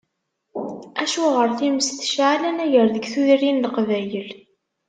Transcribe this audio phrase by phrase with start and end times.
[1.03, 4.29] Acuɣer times tecεel anagar deg tudrin n Leqbayel?